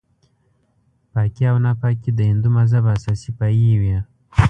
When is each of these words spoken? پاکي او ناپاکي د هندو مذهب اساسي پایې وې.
پاکي 1.11 1.43
او 1.51 1.57
ناپاکي 1.65 2.09
د 2.15 2.19
هندو 2.29 2.49
مذهب 2.57 2.83
اساسي 2.95 3.31
پایې 3.39 3.73
وې. 3.81 3.97